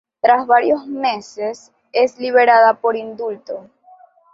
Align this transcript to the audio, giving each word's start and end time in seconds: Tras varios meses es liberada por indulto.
Tras 0.19 0.47
varios 0.47 0.87
meses 0.87 1.71
es 1.91 2.17
liberada 2.17 2.73
por 2.73 2.95
indulto. 2.95 3.69